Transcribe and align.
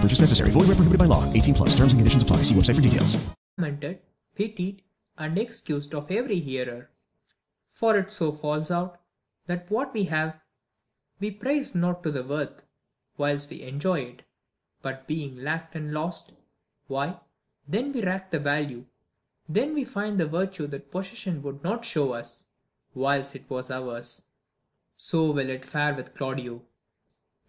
Purchase 0.00 0.20
necessary. 0.20 0.50
Void 0.50 0.66
where 0.68 0.76
prohibited 0.76 0.98
by 0.98 1.04
law. 1.04 1.30
18 1.32 1.54
plus. 1.54 1.76
Terms 1.76 1.92
and 1.92 2.00
conditions 2.00 2.22
apply. 2.22 2.38
See 2.38 2.54
website 2.54 2.76
for 2.76 2.80
details. 2.80 3.28
Lamented, 3.58 4.00
pitied, 4.34 4.82
and 5.18 5.36
excused 5.36 5.94
of 5.94 6.10
every 6.10 6.40
hearer. 6.40 6.88
For 7.72 7.96
it 7.98 8.10
so 8.10 8.32
falls 8.32 8.70
out, 8.70 8.98
that 9.46 9.70
what 9.70 9.92
we 9.92 10.04
have, 10.04 10.40
we 11.18 11.30
praise 11.30 11.74
not 11.74 12.02
to 12.02 12.10
the 12.10 12.22
worth, 12.22 12.62
whilst 13.16 13.50
we 13.50 13.62
enjoy 13.62 14.00
it; 14.00 14.22
but 14.80 15.06
being 15.06 15.36
lacked 15.36 15.74
and 15.74 15.92
lost, 15.92 16.32
why, 16.86 17.20
then 17.68 17.92
we 17.92 18.02
rack 18.02 18.30
the 18.30 18.38
value, 18.38 18.86
then 19.48 19.74
we 19.74 19.84
find 19.84 20.18
the 20.18 20.26
virtue 20.26 20.66
that 20.68 20.90
possession 20.90 21.42
would 21.42 21.62
not 21.62 21.84
show 21.84 22.12
us, 22.12 22.46
whilst 22.94 23.36
it 23.36 23.50
was 23.50 23.70
ours. 23.70 24.30
So 24.96 25.30
will 25.32 25.50
it 25.50 25.64
fare 25.64 25.94
with 25.94 26.14
Claudio. 26.14 26.62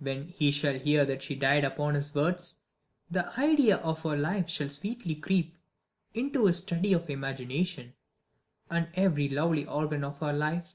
When 0.03 0.29
he 0.29 0.49
shall 0.49 0.79
hear 0.79 1.05
that 1.05 1.21
she 1.21 1.35
died 1.35 1.63
upon 1.63 1.93
his 1.93 2.15
words, 2.15 2.61
the 3.11 3.31
idea 3.39 3.77
of 3.77 4.01
her 4.01 4.17
life 4.17 4.49
shall 4.49 4.69
sweetly 4.69 5.13
creep 5.13 5.59
into 6.15 6.47
his 6.47 6.57
study 6.57 6.91
of 6.93 7.07
imagination, 7.07 7.93
and 8.67 8.87
every 8.95 9.29
lovely 9.29 9.63
organ 9.67 10.03
of 10.03 10.17
her 10.17 10.33
life 10.33 10.73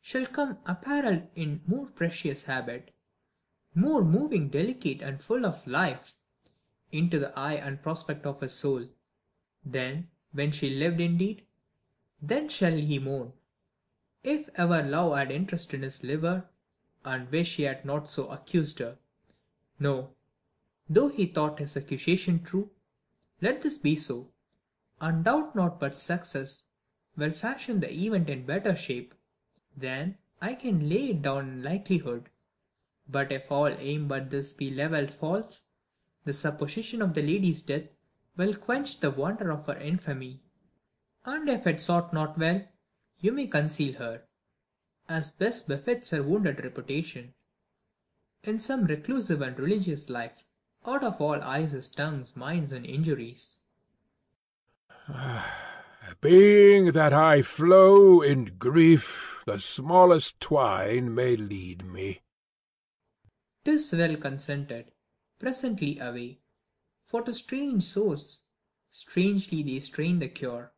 shall 0.00 0.24
come 0.24 0.58
apparelled 0.66 1.26
in 1.34 1.62
more 1.66 1.88
precious 1.88 2.44
habit, 2.44 2.94
more 3.74 4.04
moving, 4.04 4.48
delicate, 4.50 5.02
and 5.02 5.20
full 5.20 5.44
of 5.44 5.66
life, 5.66 6.14
into 6.92 7.18
the 7.18 7.36
eye 7.36 7.54
and 7.54 7.82
prospect 7.82 8.24
of 8.24 8.40
his 8.40 8.52
soul. 8.52 8.86
Then, 9.64 10.10
when 10.30 10.52
she 10.52 10.70
lived 10.70 11.00
indeed, 11.00 11.44
then 12.22 12.48
shall 12.48 12.76
he 12.76 13.00
mourn, 13.00 13.32
if 14.22 14.48
ever 14.54 14.80
love 14.80 15.16
had 15.16 15.32
interest 15.32 15.74
in 15.74 15.82
his 15.82 16.04
liver, 16.04 16.48
and 17.04 17.30
wish 17.30 17.56
he 17.56 17.62
had 17.64 17.84
not 17.84 18.08
so 18.08 18.28
accused 18.28 18.78
her. 18.78 18.98
No, 19.78 20.14
though 20.88 21.08
he 21.08 21.26
thought 21.26 21.58
his 21.58 21.76
accusation 21.76 22.42
true, 22.42 22.70
let 23.40 23.62
this 23.62 23.78
be 23.78 23.96
so, 23.96 24.32
and 25.00 25.24
doubt 25.24 25.54
not 25.54 25.80
but 25.80 25.94
success 25.94 26.64
will 27.16 27.32
fashion 27.32 27.80
the 27.80 27.92
event 27.92 28.28
in 28.28 28.44
better 28.44 28.76
shape 28.76 29.14
than 29.76 30.18
I 30.40 30.54
can 30.54 30.88
lay 30.88 31.10
it 31.10 31.22
down 31.22 31.48
in 31.48 31.62
likelihood. 31.62 32.28
But 33.08 33.32
if 33.32 33.50
all 33.50 33.66
aim 33.66 34.08
but 34.08 34.30
this 34.30 34.52
be 34.52 34.70
levelled 34.70 35.12
false, 35.12 35.66
the 36.24 36.32
supposition 36.32 37.02
of 37.02 37.14
the 37.14 37.22
lady's 37.22 37.62
death 37.62 37.88
will 38.36 38.54
quench 38.54 39.00
the 39.00 39.10
wonder 39.10 39.50
of 39.50 39.66
her 39.66 39.76
infamy. 39.78 40.42
And 41.24 41.48
if 41.48 41.66
it 41.66 41.80
sort 41.80 42.12
not 42.12 42.38
well, 42.38 42.66
you 43.18 43.32
may 43.32 43.46
conceal 43.46 43.94
her, 43.94 44.22
as 45.10 45.32
best 45.32 45.66
befits 45.66 46.10
her 46.10 46.22
wounded 46.22 46.62
reputation, 46.62 47.34
in 48.44 48.60
some 48.60 48.84
reclusive 48.84 49.42
and 49.42 49.58
religious 49.58 50.08
life, 50.08 50.44
out 50.86 51.02
of 51.02 51.20
all 51.20 51.42
eyes, 51.42 51.88
tongues, 51.88 52.36
minds, 52.36 52.70
and 52.70 52.86
injuries. 52.86 53.58
Ah, 55.08 55.52
being 56.20 56.92
that 56.92 57.12
I 57.12 57.42
flow 57.42 58.22
in 58.22 58.56
grief, 58.56 59.42
the 59.46 59.58
smallest 59.58 60.38
twine 60.40 61.12
may 61.12 61.36
lead 61.36 61.84
me. 61.84 62.20
Tis 63.64 63.92
well 63.92 64.16
consented. 64.16 64.92
Presently 65.40 65.98
away. 65.98 66.38
For 67.04 67.22
to 67.22 67.34
strange 67.34 67.82
source, 67.82 68.42
strangely 68.90 69.64
they 69.64 69.80
strain 69.80 70.20
the 70.20 70.28
cure. 70.28 70.72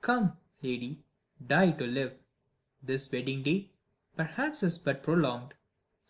Come, 0.00 0.36
lady, 0.60 1.04
die 1.46 1.70
to 1.70 1.86
live. 1.86 2.14
This 2.82 3.10
wedding 3.10 3.42
day, 3.42 3.70
perhaps 4.16 4.62
is 4.62 4.78
but 4.78 5.02
prolonged. 5.02 5.54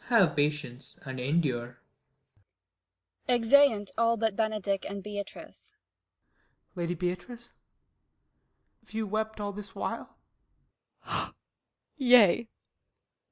Have 0.09 0.37
patience, 0.37 0.99
and 1.04 1.19
endure. 1.19 1.78
Exeunt 3.28 3.91
all 3.99 4.16
but 4.16 4.37
Benedick 4.37 4.84
and 4.88 5.03
Beatrice. 5.03 5.72
Lady 6.75 6.94
Beatrice, 6.94 7.53
have 8.84 8.94
you 8.94 9.06
wept 9.06 9.41
all 9.41 9.53
this 9.53 9.75
while? 9.75 10.16
Yea, 11.97 12.47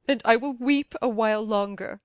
and 0.09 0.23
I 0.25 0.37
will 0.37 0.55
weep 0.55 0.95
a 1.01 1.09
while 1.09 1.47
longer. 1.47 2.01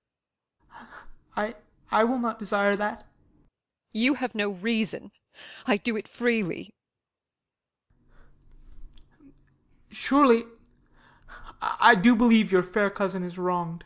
I 1.36 1.56
I 1.92 2.04
will 2.04 2.20
not 2.20 2.38
desire 2.38 2.76
that. 2.76 3.08
You 3.92 4.16
have 4.16 4.36
no 4.36 4.50
reason. 4.50 5.12
I 5.66 5.78
do 5.78 5.96
it 5.96 6.08
freely. 6.08 6.76
Surely 9.90 10.44
I 11.62 11.96
do 11.96 12.16
believe 12.16 12.52
your 12.52 12.64
fair 12.64 12.90
cousin 12.90 13.24
is 13.24 13.38
wronged. 13.38 13.84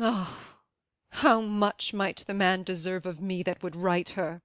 Ah, 0.00 0.56
how 1.10 1.40
much 1.40 1.92
might 1.92 2.24
the 2.26 2.34
man 2.34 2.62
deserve 2.62 3.06
of 3.06 3.20
me 3.20 3.42
that 3.42 3.62
would 3.62 3.74
right 3.74 4.08
her? 4.10 4.42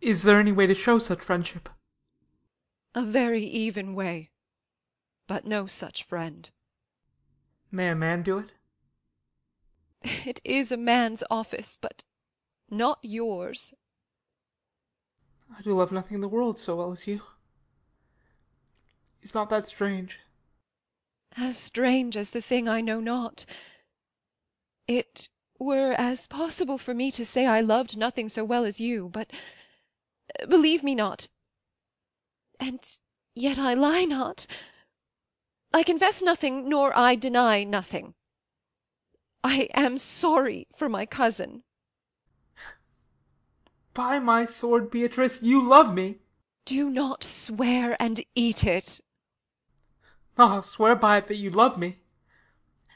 Is 0.00 0.22
there 0.22 0.40
any 0.40 0.52
way 0.52 0.66
to 0.66 0.74
show 0.74 0.98
such 0.98 1.20
friendship? 1.20 1.68
A 2.94 3.02
very 3.04 3.44
even 3.44 3.94
way, 3.94 4.30
but 5.26 5.44
no 5.44 5.66
such 5.66 6.04
friend. 6.04 6.50
May 7.70 7.90
a 7.90 7.94
man 7.94 8.22
do 8.22 8.38
it? 8.38 8.52
It 10.26 10.40
is 10.44 10.72
a 10.72 10.76
man's 10.76 11.22
office, 11.30 11.76
but 11.80 12.04
not 12.70 12.98
yours. 13.02 13.74
I 15.56 15.62
do 15.62 15.76
love 15.76 15.92
nothing 15.92 16.16
in 16.16 16.20
the 16.20 16.28
world 16.28 16.58
so 16.58 16.76
well 16.76 16.92
as 16.92 17.06
you. 17.06 17.20
Is 19.22 19.34
not 19.34 19.50
that 19.50 19.66
strange? 19.66 20.20
As 21.36 21.56
strange 21.56 22.16
as 22.16 22.30
the 22.30 22.40
thing 22.40 22.68
I 22.68 22.80
know 22.80 23.00
not. 23.00 23.44
It 24.88 25.28
were 25.58 25.92
as 25.92 26.26
possible 26.26 26.78
for 26.78 26.94
me 26.94 27.10
to 27.12 27.24
say 27.24 27.46
I 27.46 27.60
loved 27.60 27.96
nothing 27.96 28.28
so 28.28 28.44
well 28.44 28.64
as 28.64 28.80
you, 28.80 29.08
but 29.08 29.30
uh, 30.40 30.46
believe 30.46 30.82
me 30.82 30.94
not. 30.94 31.28
And 32.58 32.80
yet 33.34 33.58
I 33.58 33.74
lie 33.74 34.04
not. 34.04 34.46
I 35.72 35.82
confess 35.82 36.22
nothing, 36.22 36.68
nor 36.68 36.96
I 36.96 37.16
deny 37.16 37.64
nothing. 37.64 38.14
I 39.44 39.68
am 39.74 39.98
sorry 39.98 40.66
for 40.76 40.88
my 40.88 41.04
cousin. 41.06 41.62
By 43.94 44.18
my 44.18 44.44
sword, 44.44 44.90
Beatrice, 44.90 45.42
you 45.42 45.62
love 45.62 45.94
me. 45.94 46.16
Do 46.64 46.90
not 46.90 47.22
swear 47.22 47.96
and 48.00 48.24
eat 48.34 48.64
it. 48.64 49.00
I'll 50.38 50.62
swear 50.62 50.94
by 50.94 51.18
it 51.18 51.28
that 51.28 51.36
you 51.36 51.50
love 51.50 51.78
me. 51.78 51.98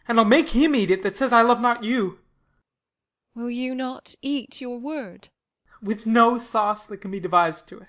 And 0.07 0.19
I'll 0.19 0.25
make 0.27 0.51
him 0.51 0.75
eat 0.75 0.91
it 0.91 1.03
that 1.03 1.17
says 1.17 1.33
I 1.33 1.43
love 1.43 1.61
not 1.61 1.85
you. 1.85 2.19
Will 3.35 3.51
you 3.51 3.75
not 3.75 4.15
eat 4.23 4.61
your 4.61 4.79
word? 4.79 5.29
With 5.83 6.07
no 6.07 6.37
sauce 6.37 6.85
that 6.87 6.99
can 6.99 7.11
be 7.11 7.21
devised 7.21 7.69
to 7.69 7.79
it. 7.79 7.89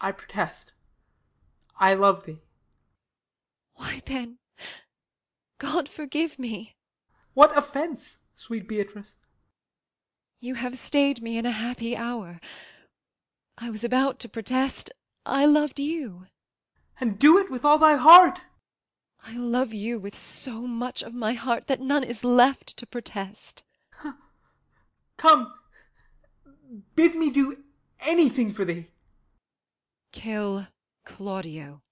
I 0.00 0.12
protest. 0.12 0.72
I 1.78 1.94
love 1.94 2.24
thee. 2.24 2.38
Why 3.74 4.02
then, 4.06 4.38
God 5.58 5.88
forgive 5.88 6.38
me. 6.38 6.76
What 7.34 7.56
offence, 7.56 8.20
sweet 8.34 8.68
Beatrice? 8.68 9.16
You 10.40 10.54
have 10.54 10.78
stayed 10.78 11.22
me 11.22 11.36
in 11.36 11.44
a 11.44 11.50
happy 11.50 11.96
hour. 11.96 12.40
I 13.58 13.68
was 13.68 13.84
about 13.84 14.18
to 14.20 14.28
protest 14.28 14.90
I 15.26 15.44
loved 15.44 15.78
you. 15.78 16.26
And 17.00 17.18
do 17.18 17.38
it 17.38 17.50
with 17.50 17.64
all 17.64 17.78
thy 17.78 17.96
heart. 17.96 18.42
I 19.26 19.36
love 19.36 19.72
you 19.72 19.98
with 19.98 20.16
so 20.16 20.62
much 20.62 21.02
of 21.02 21.14
my 21.14 21.32
heart 21.32 21.66
that 21.66 21.80
none 21.80 22.04
is 22.04 22.24
left 22.24 22.76
to 22.76 22.86
protest. 22.86 23.62
Come, 25.16 25.52
Bid 26.94 27.14
me 27.14 27.30
do 27.30 27.56
anything 28.00 28.52
for 28.52 28.64
thee. 28.64 28.88
Kill 30.12 30.68
Claudio. 31.04 31.82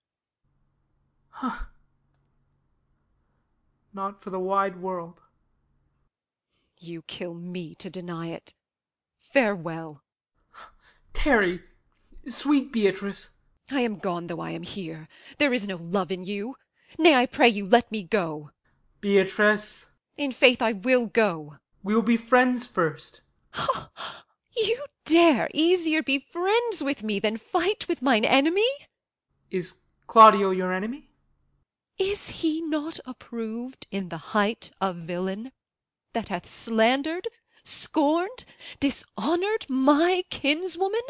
Huh. 1.31 1.65
Not 3.93 4.21
for 4.21 4.31
the 4.31 4.39
wide 4.39 4.81
world. 4.81 5.23
You 6.79 7.03
kill 7.03 7.35
me 7.35 7.75
to 7.77 7.91
deny 7.91 8.29
it. 8.29 8.55
Farewell. 9.19 10.03
Tarry, 11.13 11.61
sweet 12.27 12.73
Beatrice. 12.73 13.31
I 13.71 13.81
am 13.81 13.99
gone 13.99 14.27
though 14.27 14.41
I 14.41 14.51
am 14.51 14.63
here. 14.63 15.09
There 15.39 15.53
is 15.53 15.69
no 15.69 15.77
love 15.77 16.11
in 16.11 16.25
you. 16.25 16.57
Nay, 16.99 17.15
I 17.15 17.27
pray 17.27 17.49
you, 17.49 17.67
let 17.67 17.91
me 17.93 18.03
go. 18.03 18.51
Beatrice. 19.01 19.87
In 20.17 20.33
faith, 20.33 20.63
I 20.63 20.73
will 20.73 21.07
go. 21.07 21.57
We 21.83 21.95
will 21.95 22.03
be 22.03 22.17
friends 22.17 22.67
first. 22.67 23.21
You 24.61 24.87
dare 25.05 25.49
easier 25.55 26.03
be 26.03 26.19
friends 26.19 26.83
with 26.83 27.05
me 27.05 27.21
than 27.21 27.37
fight 27.37 27.87
with 27.87 28.03
mine 28.03 28.25
enemy? 28.25 28.67
Is 29.51 29.77
Claudio 30.09 30.51
your 30.51 30.73
enemy? 30.73 31.11
Is 31.97 32.29
he 32.29 32.61
not 32.61 32.99
approved 33.07 33.87
in 33.93 34.09
the 34.09 34.19
height 34.35 34.73
of 34.81 34.97
villain, 34.97 35.53
that 36.13 36.29
hath 36.29 36.49
slandered, 36.49 37.29
scorned, 37.63 38.45
dishonoured 38.81 39.67
my 39.69 40.25
kinswoman? 40.31 41.07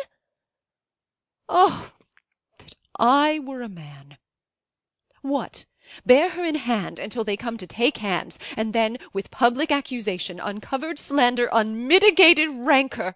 Oh, 1.49 1.93
I 2.99 3.39
were 3.39 3.63
a 3.63 3.69
man! 3.69 4.19
What, 5.23 5.67
bear 6.05 6.31
her 6.31 6.45
in 6.45 6.57
hand 6.57 6.99
until 6.99 7.25
they 7.25 7.37
come 7.37 7.57
to 7.59 7.67
take 7.67 7.99
hands, 7.99 8.39
and 8.57 8.73
then 8.73 8.99
with 9.13 9.31
public 9.31 9.71
accusation, 9.71 10.41
uncovered 10.41 10.99
slander, 10.99 11.49
unmitigated 11.53 12.51
rancour! 12.51 13.15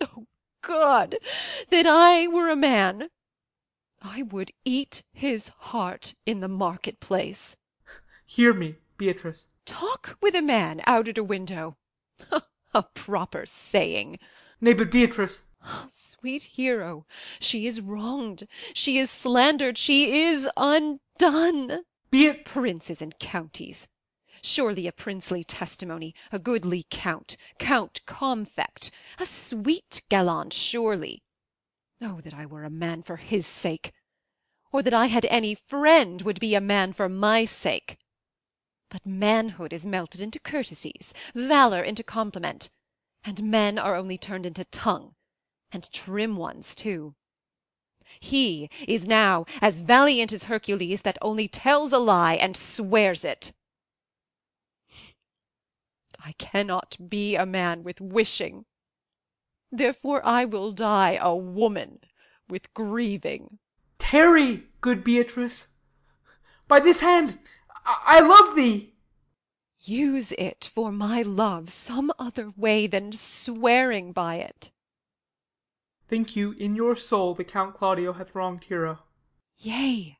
O 0.00 0.06
oh, 0.16 0.26
God, 0.62 1.16
that 1.70 1.86
I 1.86 2.26
were 2.26 2.50
a 2.50 2.56
man! 2.56 3.08
I 4.00 4.22
would 4.22 4.52
eat 4.64 5.02
his 5.12 5.48
heart 5.48 6.14
in 6.26 6.40
the 6.40 6.48
market 6.48 7.00
place. 7.00 7.56
Hear 8.26 8.52
me, 8.52 8.76
Beatrice. 8.96 9.48
Talk 9.64 10.18
with 10.20 10.34
a 10.34 10.42
man 10.42 10.82
out 10.86 11.08
at 11.08 11.18
a 11.18 11.24
window. 11.24 11.76
A 12.74 12.82
proper 12.82 13.46
saying. 13.46 14.18
Nay, 14.60 14.72
but 14.72 14.90
Beatrice. 14.90 15.42
Sweet 15.88 16.44
Hero, 16.44 17.06
she 17.40 17.66
is 17.66 17.80
wronged, 17.80 18.46
she 18.72 18.98
is 18.98 19.10
slandered, 19.10 19.76
she 19.76 20.26
is 20.26 20.48
undone. 20.56 21.82
Beat 22.10 22.44
Princes 22.44 23.02
and 23.02 23.18
counties. 23.18 23.88
Surely 24.42 24.86
a 24.86 24.92
princely 24.92 25.42
testimony, 25.42 26.14
a 26.30 26.38
goodly 26.38 26.86
count, 26.90 27.36
Count 27.58 28.02
Comfect, 28.06 28.90
a 29.18 29.26
sweet 29.26 30.02
gallant 30.08 30.52
surely. 30.52 31.22
Oh, 32.00 32.20
that 32.20 32.34
I 32.34 32.44
were 32.44 32.64
a 32.64 32.70
man 32.70 33.02
for 33.02 33.16
his 33.16 33.46
sake! 33.46 33.92
Or 34.70 34.82
that 34.82 34.92
I 34.92 35.06
had 35.06 35.24
any 35.26 35.54
friend 35.54 36.20
would 36.22 36.40
be 36.40 36.54
a 36.54 36.60
man 36.60 36.92
for 36.92 37.08
my 37.08 37.46
sake! 37.46 37.96
But 38.90 39.06
manhood 39.06 39.72
is 39.72 39.86
melted 39.86 40.20
into 40.20 40.38
courtesies, 40.38 41.14
valour 41.34 41.82
into 41.82 42.02
compliment, 42.02 42.68
and 43.24 43.42
men 43.42 43.78
are 43.78 43.96
only 43.96 44.18
turned 44.18 44.46
into 44.46 44.64
tongue, 44.64 45.14
and 45.72 45.90
trim 45.92 46.36
ones 46.36 46.74
too. 46.74 47.14
He 48.20 48.68
is 48.86 49.06
now 49.06 49.46
as 49.60 49.80
valiant 49.80 50.32
as 50.32 50.44
Hercules 50.44 51.02
that 51.02 51.18
only 51.22 51.48
tells 51.48 51.92
a 51.92 51.98
lie 51.98 52.34
and 52.34 52.56
swears 52.56 53.24
it. 53.24 53.52
I 56.24 56.32
cannot 56.38 56.96
be 57.08 57.36
a 57.36 57.44
man 57.44 57.82
with 57.82 58.00
wishing. 58.00 58.64
Therefore 59.70 60.24
I 60.24 60.44
will 60.44 60.72
die 60.72 61.18
a 61.20 61.34
woman 61.34 62.00
with 62.48 62.72
grieving. 62.74 63.58
Tarry, 63.98 64.64
good 64.80 65.02
Beatrice. 65.02 65.68
By 66.68 66.80
this 66.80 67.00
hand, 67.00 67.38
I, 67.84 68.18
I 68.18 68.20
love 68.20 68.54
thee. 68.54 68.93
Use 69.86 70.32
it 70.32 70.70
for 70.74 70.90
my 70.90 71.20
love 71.20 71.68
some 71.68 72.10
other 72.18 72.50
way 72.56 72.86
than 72.86 73.12
swearing 73.12 74.12
by 74.12 74.36
it. 74.36 74.70
Think 76.08 76.34
you 76.34 76.52
in 76.52 76.74
your 76.74 76.96
soul 76.96 77.34
the 77.34 77.44
Count 77.44 77.74
Claudio 77.74 78.14
hath 78.14 78.34
wronged 78.34 78.64
Hero? 78.64 79.00
Yea, 79.58 80.18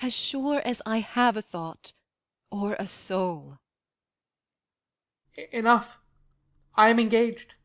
as 0.00 0.14
sure 0.14 0.62
as 0.64 0.80
I 0.86 1.00
have 1.00 1.36
a 1.36 1.42
thought 1.42 1.92
or 2.50 2.76
a 2.78 2.86
soul. 2.86 3.58
Enough. 5.52 5.98
I 6.74 6.88
am 6.88 6.98
engaged. 6.98 7.56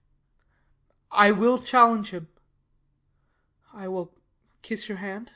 I 1.09 1.31
will 1.31 1.57
challenge 1.57 2.09
him. 2.09 2.27
I 3.73 3.87
will 3.87 4.11
kiss 4.61 4.89
your 4.89 4.97
hand, 4.97 5.31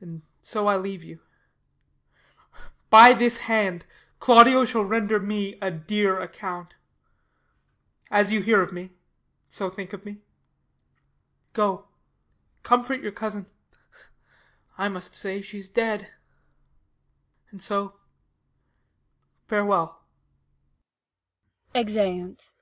and 0.00 0.22
so 0.40 0.68
I 0.68 0.76
leave 0.76 1.02
you. 1.02 1.18
By 2.88 3.14
this 3.14 3.38
hand 3.38 3.84
Claudio 4.22 4.64
shall 4.64 4.84
render 4.84 5.18
me 5.18 5.58
a 5.60 5.68
dear 5.68 6.20
account. 6.20 6.74
As 8.08 8.30
you 8.30 8.40
hear 8.40 8.62
of 8.62 8.72
me, 8.72 8.90
so 9.48 9.68
think 9.68 9.92
of 9.92 10.06
me. 10.06 10.18
Go, 11.54 11.86
comfort 12.62 13.00
your 13.00 13.10
cousin. 13.10 13.46
I 14.78 14.88
must 14.88 15.16
say 15.16 15.40
she's 15.40 15.68
dead. 15.68 16.06
And 17.50 17.60
so, 17.60 17.94
farewell. 19.48 20.02
Exeunt. 21.74 22.52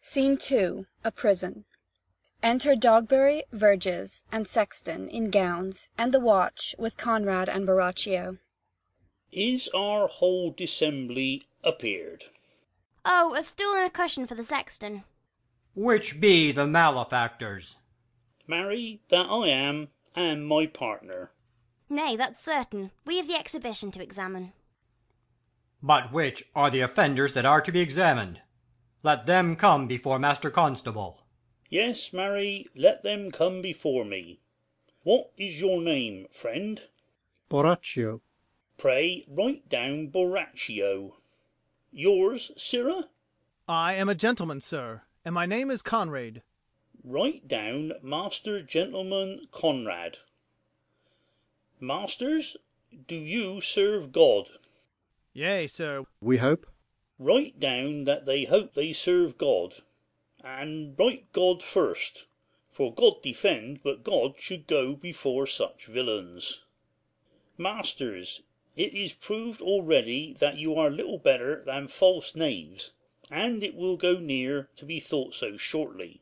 Scene 0.00 0.36
two. 0.36 0.86
A 1.04 1.12
prison. 1.12 1.66
Enter 2.42 2.74
Dogberry, 2.74 3.42
Verges, 3.52 4.24
and 4.32 4.48
Sexton 4.48 5.08
in 5.08 5.30
gowns, 5.30 5.88
and 5.96 6.12
the 6.12 6.18
watch, 6.18 6.74
with 6.80 6.96
Conrad 6.96 7.48
and 7.48 7.64
Borachio. 7.64 8.38
Is 9.32 9.70
our 9.74 10.08
whole 10.08 10.52
dissembly 10.52 11.44
appeared? 11.64 12.24
Oh, 13.02 13.34
a 13.34 13.42
stool 13.42 13.72
and 13.74 13.86
a 13.86 13.90
cushion 13.90 14.26
for 14.26 14.34
the 14.34 14.44
sexton. 14.44 15.04
Which 15.74 16.20
be 16.20 16.52
the 16.52 16.66
malefactors? 16.66 17.76
Marry, 18.46 19.00
that 19.08 19.24
I 19.30 19.48
am, 19.48 19.88
and 20.14 20.46
my 20.46 20.66
partner. 20.66 21.30
Nay, 21.88 22.14
that's 22.14 22.44
certain. 22.44 22.90
We 23.06 23.16
have 23.16 23.26
the 23.26 23.38
exhibition 23.38 23.90
to 23.92 24.02
examine. 24.02 24.52
But 25.82 26.12
which 26.12 26.44
are 26.54 26.70
the 26.70 26.82
offenders 26.82 27.32
that 27.32 27.46
are 27.46 27.62
to 27.62 27.72
be 27.72 27.80
examined? 27.80 28.42
Let 29.02 29.24
them 29.24 29.56
come 29.56 29.86
before 29.88 30.18
Master 30.18 30.50
Constable. 30.50 31.22
Yes, 31.70 32.12
marry, 32.12 32.66
let 32.76 33.02
them 33.02 33.30
come 33.30 33.62
before 33.62 34.04
me. 34.04 34.40
What 35.04 35.32
is 35.38 35.58
your 35.58 35.80
name, 35.80 36.26
friend? 36.30 36.82
Borachio. 37.50 38.20
Pray 38.82 39.24
write 39.28 39.68
down 39.68 40.08
Borachio. 40.08 41.12
Yours, 41.92 42.50
sirrah? 42.56 43.08
I 43.68 43.94
am 43.94 44.08
a 44.08 44.14
gentleman, 44.16 44.60
sir, 44.60 45.02
and 45.24 45.32
my 45.32 45.46
name 45.46 45.70
is 45.70 45.82
Conrad. 45.82 46.42
Write 47.04 47.46
down 47.46 47.92
Master 48.02 48.60
Gentleman 48.60 49.46
Conrad. 49.52 50.18
Masters, 51.78 52.56
do 53.06 53.14
you 53.14 53.60
serve 53.60 54.10
God? 54.10 54.48
Yea, 55.32 55.68
sir. 55.68 56.04
We 56.20 56.38
hope. 56.38 56.66
Write 57.20 57.60
down 57.60 58.02
that 58.02 58.26
they 58.26 58.46
hope 58.46 58.74
they 58.74 58.92
serve 58.92 59.38
God. 59.38 59.74
And 60.42 60.98
write 60.98 61.32
God 61.32 61.62
first, 61.62 62.24
for 62.72 62.92
God 62.92 63.22
defend, 63.22 63.84
but 63.84 64.02
God 64.02 64.34
should 64.40 64.66
go 64.66 64.96
before 64.96 65.46
such 65.46 65.86
villains. 65.86 66.62
Masters, 67.56 68.42
it 68.76 68.94
is 68.94 69.12
proved 69.12 69.60
already 69.60 70.34
that 70.40 70.56
you 70.56 70.74
are 70.74 70.90
little 70.90 71.18
better 71.18 71.62
than 71.64 71.88
false 71.88 72.34
knaves, 72.34 72.92
and 73.30 73.62
it 73.62 73.74
will 73.74 73.96
go 73.96 74.18
near 74.18 74.68
to 74.76 74.84
be 74.84 74.98
thought 74.98 75.34
so 75.34 75.56
shortly. 75.56 76.20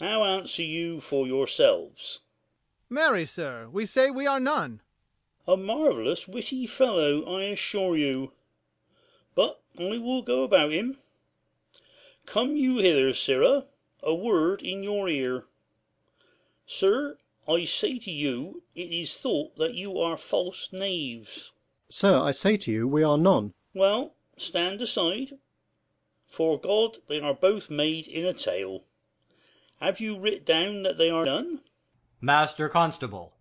How 0.00 0.24
answer 0.24 0.62
you 0.62 1.00
for 1.00 1.26
yourselves? 1.26 2.20
Marry, 2.90 3.24
sir, 3.24 3.68
we 3.72 3.86
say 3.86 4.10
we 4.10 4.26
are 4.26 4.40
none. 4.40 4.80
A 5.46 5.56
marvellous 5.56 6.26
witty 6.26 6.66
fellow, 6.66 7.24
I 7.24 7.44
assure 7.44 7.96
you. 7.96 8.32
But 9.34 9.60
I 9.78 9.98
will 9.98 10.22
go 10.22 10.42
about 10.42 10.72
him. 10.72 10.98
Come 12.26 12.56
you 12.56 12.78
hither, 12.78 13.12
sirrah, 13.12 13.66
a 14.02 14.14
word 14.14 14.62
in 14.62 14.82
your 14.82 15.08
ear. 15.08 15.44
Sir, 16.66 17.18
I 17.48 17.64
say 17.64 17.98
to 17.98 18.10
you, 18.10 18.62
it 18.74 18.90
is 18.90 19.14
thought 19.14 19.56
that 19.56 19.74
you 19.74 19.98
are 19.98 20.16
false 20.16 20.72
knaves. 20.72 21.52
Sir, 21.88 22.18
I 22.20 22.30
say 22.30 22.56
to 22.56 22.72
you, 22.72 22.88
we 22.88 23.02
are 23.02 23.18
none. 23.18 23.52
Well, 23.74 24.14
stand 24.36 24.80
aside. 24.80 25.38
For 26.26 26.58
God, 26.58 26.98
they 27.08 27.20
are 27.20 27.34
both 27.34 27.70
made 27.70 28.06
in 28.08 28.24
a 28.24 28.32
tale. 28.32 28.84
Have 29.80 30.00
you 30.00 30.18
writ 30.18 30.46
down 30.46 30.82
that 30.84 30.96
they 30.98 31.10
are 31.10 31.24
none? 31.24 31.60
Master 32.20 32.68
Constable, 32.68 33.34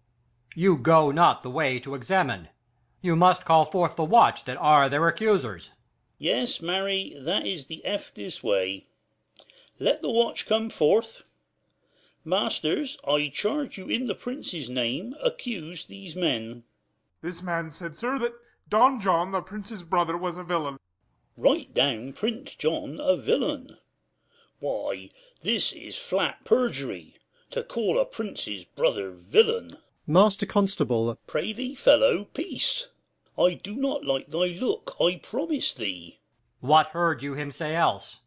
you 0.56 0.78
go 0.78 1.10
not 1.10 1.42
the 1.42 1.50
way 1.50 1.80
to 1.80 1.96
examine. 1.96 2.50
You 3.02 3.16
must 3.16 3.46
call 3.46 3.66
forth 3.66 3.96
the 3.96 4.04
watch 4.04 4.44
that 4.46 4.58
are 4.58 4.90
their 4.90 5.08
accusers. 5.08 5.72
Yes, 6.18 6.62
marry, 6.62 7.16
that 7.20 7.46
is 7.48 7.66
the 7.66 7.82
eftest 7.86 8.44
way. 8.44 8.88
let 9.80 10.02
the 10.02 10.10
watch 10.12 10.46
come 10.46 10.70
forth. 10.70 11.24
Masters, 12.26 12.98
I 13.06 13.28
charge 13.28 13.78
you 13.78 13.90
in 13.90 14.08
the 14.08 14.16
prince's 14.16 14.70
name, 14.70 15.14
accuse 15.22 15.86
these 15.86 16.16
men. 16.16 16.64
This 17.22 17.44
man 17.44 17.70
said, 17.70 17.96
sir, 17.96 18.18
that 18.20 18.34
Don 18.70 19.02
John, 19.02 19.32
the 19.32 19.42
prince's 19.42 19.84
brother, 19.84 20.18
was 20.18 20.38
a 20.38 20.44
villain. 20.44 20.78
Write 21.36 21.74
down 21.74 22.14
Prince 22.14 22.56
John 22.56 22.98
a 23.00 23.18
villain. 23.18 23.78
Why, 24.60 25.10
this 25.42 25.74
is 25.74 25.98
flat 25.98 26.46
perjury, 26.46 27.16
to 27.52 27.62
call 27.62 28.00
a 28.00 28.06
prince's 28.06 28.64
brother 28.64 29.12
villain. 29.12 29.78
Master 30.08 30.46
Constable, 30.46 31.18
Pray 31.28 31.52
thee, 31.52 31.76
fellow, 31.76 32.26
peace. 32.34 32.88
I 33.38 33.56
do 33.56 33.76
not 33.76 34.06
like 34.06 34.28
thy 34.28 34.48
look, 34.48 34.96
I 35.02 35.20
promise 35.22 35.74
thee. 35.74 36.20
What 36.62 36.88
heard 36.88 37.22
you 37.22 37.34
him 37.34 37.52
say 37.52 37.76
else? 37.76 38.20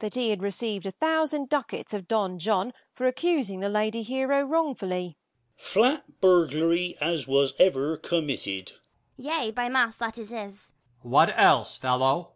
Marry, 0.00 0.10
that 0.10 0.20
he 0.20 0.30
had 0.30 0.42
received 0.42 0.86
a 0.86 0.92
thousand 0.92 1.48
ducats 1.48 1.92
of 1.92 2.06
Don 2.06 2.38
John 2.38 2.72
for 2.94 3.06
accusing 3.08 3.60
the 3.60 3.68
lady 3.68 4.02
Hero 4.02 4.42
wrongfully. 4.44 5.16
Flat 5.56 6.04
burglary 6.20 6.96
as 7.00 7.26
was 7.26 7.54
ever 7.58 7.96
committed. 7.96 8.72
Yea, 9.16 9.50
by 9.50 9.68
mass 9.68 9.96
that 9.96 10.16
it 10.16 10.30
is. 10.30 10.72
What 11.02 11.36
else, 11.36 11.76
fellow? 11.76 12.34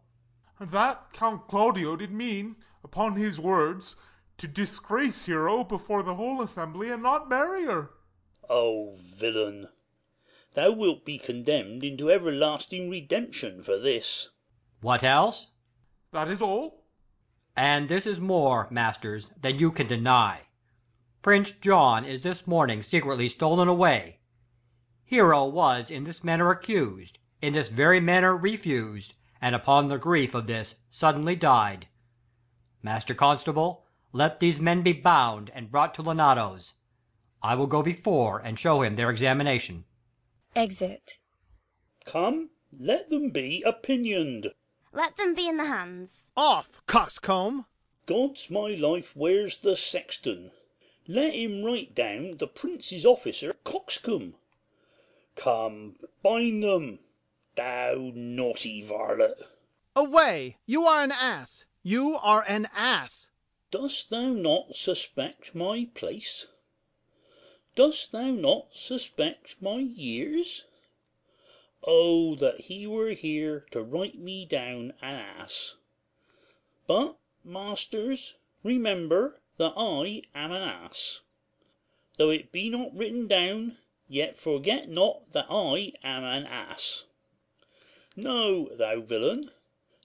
That 0.61 1.13
Count 1.13 1.47
Claudio 1.47 1.95
did 1.95 2.11
mean, 2.11 2.57
upon 2.83 3.15
his 3.15 3.39
words, 3.39 3.95
to 4.39 4.49
disgrace 4.49 5.27
Hero 5.27 5.63
before 5.63 6.03
the 6.03 6.15
whole 6.15 6.43
assembly, 6.43 6.91
and 6.91 7.03
not 7.03 7.29
marry 7.29 7.65
her. 7.67 7.91
O 8.51 8.95
villain! 8.97 9.69
Thou 10.55 10.73
wilt 10.73 11.05
be 11.05 11.17
condemned 11.17 11.85
into 11.85 12.11
everlasting 12.11 12.91
redemption 12.91 13.63
for 13.63 13.79
this. 13.79 14.31
What 14.81 15.05
else? 15.05 15.53
That 16.11 16.29
is 16.29 16.43
all. 16.43 16.82
And 17.57 17.89
this 17.89 18.07
is 18.07 18.19
more, 18.19 18.67
masters, 18.71 19.27
than 19.41 19.59
you 19.59 19.71
can 19.71 19.87
deny. 19.87 20.43
Prince 21.21 21.53
John 21.53 22.05
is 22.05 22.23
this 22.23 22.47
morning 22.47 22.83
secretly 22.83 23.29
stolen 23.29 23.69
away. 23.69 24.19
Hero 25.05 25.45
was 25.45 25.91
in 25.91 26.05
this 26.05 26.25
manner 26.25 26.51
accused, 26.51 27.19
in 27.41 27.53
this 27.53 27.69
very 27.69 28.01
manner 28.01 28.37
refused, 28.37 29.15
and 29.41 29.55
upon 29.55 29.89
the 29.89 29.99
grief 29.99 30.35
of 30.35 30.47
this 30.47 30.75
suddenly 30.91 31.37
died. 31.37 31.89
Master 32.83 33.15
Constable, 33.15 33.85
let 34.13 34.41
these 34.41 34.61
men 34.61 34.83
be 34.83 34.93
bound 34.93 35.51
and 35.55 35.71
brought 35.71 35.95
to 35.95 36.03
Leonato's. 36.03 36.73
I 37.43 37.55
will 37.55 37.67
go 37.67 37.83
before 37.83 38.39
and 38.39 38.59
show 38.59 38.83
him 38.83 38.95
their 38.95 39.11
examination. 39.11 39.85
Exit. 40.57 41.19
Come, 42.05 42.51
let 42.79 43.11
them 43.11 43.31
be 43.31 43.63
opinioned. 43.67 44.49
Let 44.95 45.17
them 45.17 45.35
be 45.35 45.49
in 45.49 45.57
the 45.57 45.65
hands. 45.65 46.31
Off, 46.37 46.83
coxcomb! 46.87 47.65
God's 48.05 48.51
my 48.51 48.75
life, 48.75 49.17
where's 49.17 49.57
the 49.57 49.75
sexton? 49.75 50.53
Let 51.09 51.33
him 51.33 51.65
write 51.65 51.95
down 51.95 52.37
the 52.37 52.47
prince's 52.47 53.07
officer 53.07 53.55
coxcomb. 53.65 54.35
Come, 55.35 55.97
bind 56.23 56.63
them, 56.63 56.99
thou 57.55 58.13
naughty 58.15 58.83
varlet. 58.83 59.39
Away! 59.97 60.59
You 60.67 60.87
are 60.87 61.03
an 61.03 61.13
ass! 61.13 61.65
You 61.83 62.19
are 62.19 62.45
an 62.47 62.69
ass! 62.75 63.29
Dost 63.71 64.11
thou 64.11 64.29
not 64.29 64.77
suspect 64.77 65.55
my 65.55 65.89
place? 65.95 66.47
Dost 67.75 68.13
thou 68.13 68.31
not 68.31 68.77
suspect 68.77 69.63
my 69.63 69.79
years? 69.79 70.65
Oh, 71.85 72.37
that 72.37 72.61
he 72.61 72.87
were 72.87 73.11
here 73.11 73.67
to 73.73 73.83
write 73.83 74.15
me 74.15 74.47
down 74.47 74.93
an 75.03 75.17
ass! 75.17 75.79
But, 76.87 77.17
masters, 77.43 78.37
remember 78.63 79.41
that 79.57 79.73
I 79.77 80.23
am 80.33 80.53
an 80.53 80.63
ass. 80.63 81.23
Though 82.19 82.31
it 82.31 82.53
be 82.53 82.69
not 82.71 82.95
written 82.97 83.27
down, 83.27 83.79
yet 84.07 84.39
forget 84.39 84.89
not 84.89 85.31
that 85.33 85.47
I 85.51 85.93
am 86.05 86.23
an 86.23 86.45
ass. 86.47 87.09
Know, 88.15 88.69
thou 88.77 89.01
villain, 89.01 89.51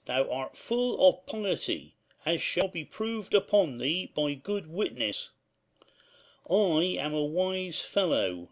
thou 0.06 0.28
art 0.32 0.58
full 0.58 1.08
of 1.08 1.28
piety, 1.28 1.94
as 2.26 2.42
shall 2.42 2.70
be 2.70 2.86
proved 2.86 3.36
upon 3.36 3.78
thee 3.78 4.12
by 4.16 4.34
good 4.34 4.66
witness. 4.66 5.30
I 6.50 6.96
am 6.98 7.14
a 7.14 7.24
wise 7.24 7.82
fellow, 7.82 8.50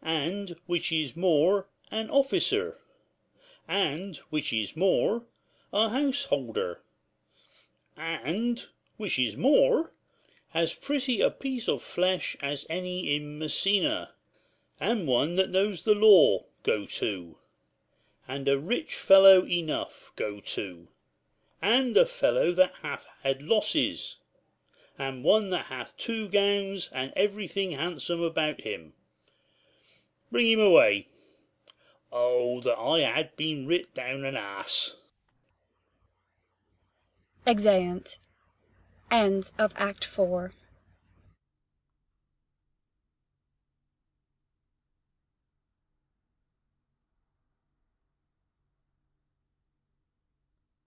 and, 0.00 0.56
which 0.66 0.92
is 0.92 1.16
more, 1.16 1.68
an 1.90 2.10
officer, 2.10 2.76
and, 3.66 4.18
which 4.28 4.52
is 4.52 4.76
more, 4.76 5.24
a 5.72 5.88
householder, 5.88 6.82
and, 7.96 8.66
which 8.98 9.18
is 9.18 9.38
more, 9.38 9.90
as 10.52 10.74
pretty 10.74 11.22
a 11.22 11.30
piece 11.30 11.66
of 11.66 11.82
flesh 11.82 12.36
as 12.42 12.66
any 12.68 13.16
in 13.16 13.38
Messina, 13.38 14.12
and 14.78 15.08
one 15.08 15.36
that 15.36 15.48
knows 15.48 15.80
the 15.80 15.94
law, 15.94 16.44
go 16.62 16.84
to, 16.84 17.38
and 18.28 18.46
a 18.48 18.58
rich 18.58 18.94
fellow 18.94 19.46
enough, 19.46 20.12
go 20.14 20.40
to, 20.40 20.88
and 21.62 21.96
a 21.96 22.04
fellow 22.04 22.52
that 22.52 22.74
hath 22.82 23.06
had 23.22 23.40
losses, 23.40 24.18
and 24.98 25.24
one 25.24 25.48
that 25.48 25.64
hath 25.66 25.96
two 25.96 26.28
gowns 26.28 26.90
and 26.92 27.14
everything 27.16 27.70
handsome 27.72 28.20
about 28.20 28.60
him. 28.60 28.92
Bring 30.30 30.50
him 30.50 30.60
away. 30.60 31.08
Oh, 32.10 32.60
that 32.62 32.78
I 32.78 33.00
had 33.00 33.36
been 33.36 33.66
writ 33.66 33.94
down 33.94 34.24
an 34.24 34.36
ass! 34.36 34.96
Exeunt. 37.46 38.18
End 39.10 39.50
of 39.58 39.72
Act 39.76 40.04
4 40.04 40.52